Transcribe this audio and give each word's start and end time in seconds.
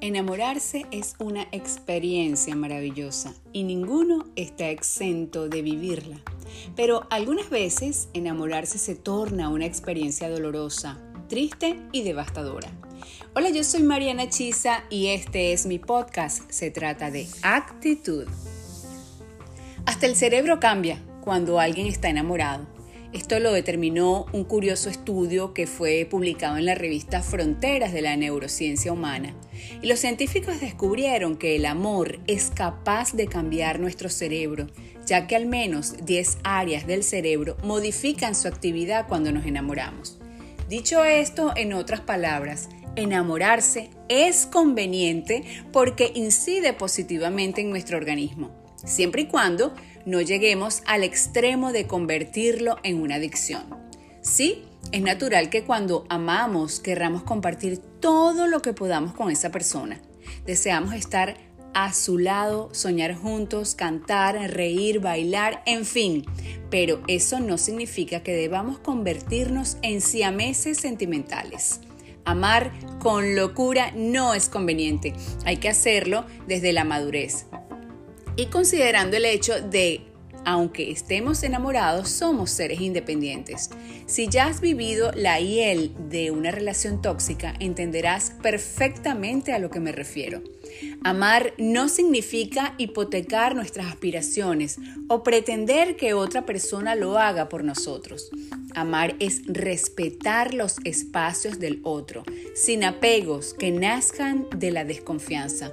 Enamorarse 0.00 0.86
es 0.92 1.16
una 1.18 1.48
experiencia 1.50 2.54
maravillosa 2.54 3.34
y 3.52 3.64
ninguno 3.64 4.26
está 4.36 4.68
exento 4.68 5.48
de 5.48 5.60
vivirla. 5.60 6.20
Pero 6.76 7.08
algunas 7.10 7.50
veces 7.50 8.08
enamorarse 8.14 8.78
se 8.78 8.94
torna 8.94 9.48
una 9.48 9.66
experiencia 9.66 10.30
dolorosa, 10.30 11.00
triste 11.28 11.80
y 11.90 12.04
devastadora. 12.04 12.70
Hola, 13.34 13.50
yo 13.50 13.64
soy 13.64 13.82
Mariana 13.82 14.28
Chisa 14.28 14.84
y 14.88 15.08
este 15.08 15.52
es 15.52 15.66
mi 15.66 15.80
podcast. 15.80 16.48
Se 16.48 16.70
trata 16.70 17.10
de 17.10 17.26
actitud. 17.42 18.28
Hasta 19.84 20.06
el 20.06 20.14
cerebro 20.14 20.60
cambia 20.60 21.02
cuando 21.22 21.58
alguien 21.58 21.88
está 21.88 22.08
enamorado. 22.08 22.77
Esto 23.14 23.40
lo 23.40 23.52
determinó 23.52 24.26
un 24.34 24.44
curioso 24.44 24.90
estudio 24.90 25.54
que 25.54 25.66
fue 25.66 26.06
publicado 26.10 26.58
en 26.58 26.66
la 26.66 26.74
revista 26.74 27.22
Fronteras 27.22 27.94
de 27.94 28.02
la 28.02 28.14
Neurociencia 28.16 28.92
Humana. 28.92 29.34
Y 29.80 29.86
los 29.86 29.98
científicos 30.00 30.60
descubrieron 30.60 31.38
que 31.38 31.56
el 31.56 31.64
amor 31.64 32.20
es 32.26 32.50
capaz 32.50 33.14
de 33.14 33.26
cambiar 33.26 33.80
nuestro 33.80 34.10
cerebro, 34.10 34.66
ya 35.06 35.26
que 35.26 35.36
al 35.36 35.46
menos 35.46 36.04
10 36.04 36.38
áreas 36.44 36.86
del 36.86 37.02
cerebro 37.02 37.56
modifican 37.62 38.34
su 38.34 38.46
actividad 38.46 39.08
cuando 39.08 39.32
nos 39.32 39.46
enamoramos. 39.46 40.18
Dicho 40.68 41.02
esto, 41.02 41.52
en 41.56 41.72
otras 41.72 42.02
palabras, 42.02 42.68
enamorarse 42.94 43.88
es 44.10 44.44
conveniente 44.44 45.44
porque 45.72 46.12
incide 46.14 46.74
positivamente 46.74 47.62
en 47.62 47.70
nuestro 47.70 47.96
organismo, 47.96 48.50
siempre 48.84 49.22
y 49.22 49.26
cuando 49.26 49.74
no 50.06 50.20
lleguemos 50.20 50.82
al 50.86 51.04
extremo 51.04 51.72
de 51.72 51.86
convertirlo 51.86 52.78
en 52.82 53.00
una 53.00 53.16
adicción. 53.16 53.64
Sí, 54.22 54.64
es 54.92 55.02
natural 55.02 55.50
que 55.50 55.64
cuando 55.64 56.06
amamos 56.08 56.80
querramos 56.80 57.22
compartir 57.22 57.78
todo 58.00 58.46
lo 58.46 58.62
que 58.62 58.72
podamos 58.72 59.12
con 59.12 59.30
esa 59.30 59.50
persona. 59.50 60.00
Deseamos 60.46 60.94
estar 60.94 61.36
a 61.74 61.92
su 61.92 62.18
lado, 62.18 62.70
soñar 62.72 63.14
juntos, 63.14 63.74
cantar, 63.74 64.34
reír, 64.50 65.00
bailar, 65.00 65.62
en 65.66 65.84
fin. 65.84 66.24
Pero 66.70 67.02
eso 67.06 67.40
no 67.40 67.58
significa 67.58 68.22
que 68.22 68.34
debamos 68.34 68.78
convertirnos 68.78 69.76
en 69.82 70.00
siameses 70.00 70.78
sentimentales. 70.78 71.80
Amar 72.24 72.72
con 72.98 73.36
locura 73.36 73.92
no 73.94 74.34
es 74.34 74.48
conveniente. 74.48 75.14
Hay 75.44 75.58
que 75.58 75.68
hacerlo 75.68 76.24
desde 76.46 76.72
la 76.72 76.84
madurez 76.84 77.46
y 78.38 78.46
considerando 78.46 79.16
el 79.16 79.24
hecho 79.24 79.60
de 79.60 80.00
aunque 80.44 80.92
estemos 80.92 81.42
enamorados, 81.42 82.08
somos 82.08 82.50
seres 82.50 82.80
independientes. 82.80 83.68
Si 84.06 84.28
ya 84.28 84.46
has 84.46 84.60
vivido 84.60 85.10
la 85.12 85.40
hiel 85.40 85.92
de 86.08 86.30
una 86.30 86.52
relación 86.52 87.02
tóxica, 87.02 87.54
entenderás 87.58 88.32
perfectamente 88.40 89.52
a 89.52 89.58
lo 89.58 89.68
que 89.68 89.80
me 89.80 89.92
refiero. 89.92 90.40
Amar 91.02 91.52
no 91.58 91.88
significa 91.88 92.74
hipotecar 92.78 93.56
nuestras 93.56 93.86
aspiraciones 93.88 94.78
o 95.08 95.22
pretender 95.24 95.96
que 95.96 96.14
otra 96.14 96.46
persona 96.46 96.94
lo 96.94 97.18
haga 97.18 97.48
por 97.48 97.64
nosotros. 97.64 98.30
Amar 98.74 99.16
es 99.18 99.42
respetar 99.46 100.54
los 100.54 100.76
espacios 100.84 101.58
del 101.58 101.80
otro, 101.82 102.22
sin 102.54 102.84
apegos 102.84 103.52
que 103.52 103.72
nazcan 103.72 104.46
de 104.56 104.70
la 104.70 104.84
desconfianza. 104.84 105.72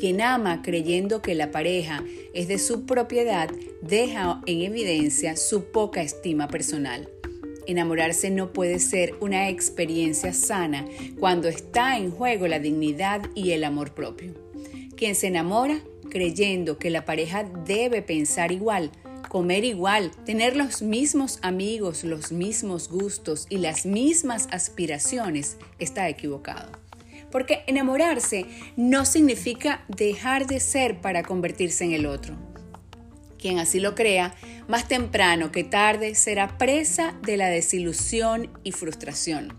Quien 0.00 0.22
ama 0.22 0.62
creyendo 0.62 1.20
que 1.20 1.34
la 1.34 1.50
pareja 1.50 2.02
es 2.32 2.48
de 2.48 2.58
su 2.58 2.86
propiedad 2.86 3.50
deja 3.82 4.40
en 4.46 4.62
evidencia 4.62 5.36
su 5.36 5.64
poca 5.64 6.00
estima 6.00 6.48
personal. 6.48 7.10
Enamorarse 7.66 8.30
no 8.30 8.50
puede 8.54 8.78
ser 8.78 9.14
una 9.20 9.50
experiencia 9.50 10.32
sana 10.32 10.86
cuando 11.18 11.48
está 11.48 11.98
en 11.98 12.12
juego 12.12 12.48
la 12.48 12.60
dignidad 12.60 13.20
y 13.34 13.50
el 13.50 13.62
amor 13.62 13.92
propio. 13.92 14.32
Quien 14.96 15.14
se 15.14 15.26
enamora 15.26 15.82
creyendo 16.08 16.78
que 16.78 16.88
la 16.88 17.04
pareja 17.04 17.44
debe 17.66 18.00
pensar 18.00 18.52
igual, 18.52 18.92
comer 19.28 19.64
igual, 19.64 20.12
tener 20.24 20.56
los 20.56 20.80
mismos 20.80 21.38
amigos, 21.42 22.04
los 22.04 22.32
mismos 22.32 22.88
gustos 22.88 23.46
y 23.50 23.58
las 23.58 23.84
mismas 23.84 24.48
aspiraciones, 24.50 25.58
está 25.78 26.08
equivocado. 26.08 26.89
Porque 27.30 27.62
enamorarse 27.66 28.46
no 28.76 29.04
significa 29.04 29.84
dejar 29.88 30.46
de 30.46 30.60
ser 30.60 31.00
para 31.00 31.22
convertirse 31.22 31.84
en 31.84 31.92
el 31.92 32.06
otro. 32.06 32.34
Quien 33.38 33.58
así 33.58 33.80
lo 33.80 33.94
crea, 33.94 34.34
más 34.68 34.86
temprano 34.86 35.50
que 35.50 35.64
tarde 35.64 36.14
será 36.14 36.58
presa 36.58 37.14
de 37.22 37.36
la 37.36 37.48
desilusión 37.48 38.50
y 38.64 38.72
frustración. 38.72 39.54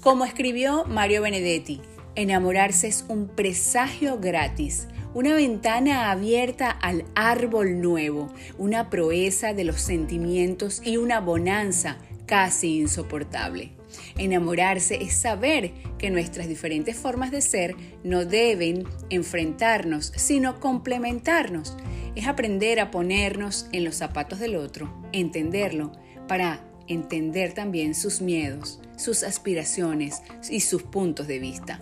Como 0.00 0.24
escribió 0.24 0.84
Mario 0.84 1.22
Benedetti, 1.22 1.80
enamorarse 2.14 2.86
es 2.86 3.04
un 3.08 3.28
presagio 3.28 4.20
gratis, 4.20 4.86
una 5.14 5.34
ventana 5.34 6.10
abierta 6.10 6.70
al 6.70 7.04
árbol 7.14 7.80
nuevo, 7.80 8.32
una 8.58 8.90
proeza 8.90 9.54
de 9.54 9.64
los 9.64 9.80
sentimientos 9.80 10.80
y 10.84 10.98
una 10.98 11.20
bonanza 11.20 11.98
casi 12.26 12.78
insoportable. 12.78 13.75
Enamorarse 14.18 15.02
es 15.02 15.14
saber 15.14 15.72
que 15.98 16.10
nuestras 16.10 16.48
diferentes 16.48 16.96
formas 16.96 17.30
de 17.30 17.40
ser 17.40 17.74
no 18.04 18.24
deben 18.24 18.84
enfrentarnos, 19.10 20.12
sino 20.16 20.60
complementarnos. 20.60 21.76
Es 22.14 22.26
aprender 22.26 22.80
a 22.80 22.90
ponernos 22.90 23.68
en 23.72 23.84
los 23.84 23.96
zapatos 23.96 24.38
del 24.38 24.56
otro, 24.56 24.92
entenderlo, 25.12 25.92
para 26.28 26.64
entender 26.88 27.52
también 27.52 27.94
sus 27.94 28.20
miedos, 28.20 28.80
sus 28.96 29.22
aspiraciones 29.22 30.22
y 30.50 30.60
sus 30.60 30.82
puntos 30.82 31.26
de 31.26 31.38
vista. 31.38 31.80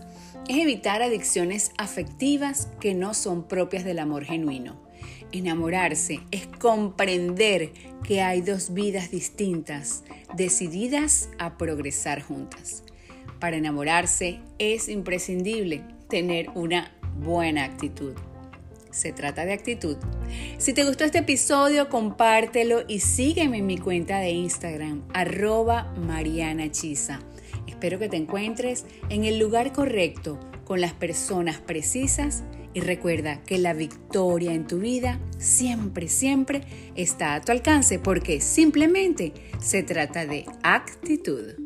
Es 0.48 0.58
evitar 0.58 1.00
adicciones 1.00 1.72
afectivas 1.78 2.68
que 2.78 2.94
no 2.94 3.14
son 3.14 3.48
propias 3.48 3.82
del 3.82 3.98
amor 3.98 4.24
genuino. 4.24 4.78
Enamorarse 5.32 6.20
es 6.30 6.46
comprender 6.46 7.72
que 8.04 8.20
hay 8.20 8.42
dos 8.42 8.74
vidas 8.74 9.10
distintas, 9.10 10.04
decididas 10.36 11.30
a 11.38 11.56
progresar 11.56 12.22
juntas. 12.22 12.84
Para 13.40 13.56
enamorarse 13.56 14.40
es 14.58 14.88
imprescindible 14.88 15.82
tener 16.08 16.50
una 16.54 16.92
buena 17.18 17.64
actitud. 17.64 18.12
Se 18.90 19.12
trata 19.12 19.46
de 19.46 19.54
actitud. 19.54 19.96
Si 20.58 20.72
te 20.74 20.84
gustó 20.84 21.04
este 21.04 21.18
episodio, 21.18 21.88
compártelo 21.88 22.84
y 22.86 23.00
sígueme 23.00 23.58
en 23.58 23.66
mi 23.66 23.78
cuenta 23.78 24.18
de 24.18 24.30
Instagram, 24.30 25.02
arroba 25.14 25.92
Mariana 25.96 26.70
Espero 27.74 27.98
que 27.98 28.08
te 28.08 28.16
encuentres 28.16 28.86
en 29.08 29.24
el 29.24 29.40
lugar 29.40 29.72
correcto, 29.72 30.38
con 30.64 30.80
las 30.80 30.92
personas 30.92 31.58
precisas 31.58 32.44
y 32.72 32.80
recuerda 32.80 33.42
que 33.42 33.58
la 33.58 33.74
victoria 33.74 34.54
en 34.54 34.66
tu 34.68 34.78
vida 34.78 35.18
siempre, 35.38 36.08
siempre 36.08 36.62
está 36.94 37.34
a 37.34 37.40
tu 37.40 37.50
alcance 37.50 37.98
porque 37.98 38.40
simplemente 38.40 39.34
se 39.60 39.82
trata 39.82 40.24
de 40.24 40.46
actitud. 40.62 41.63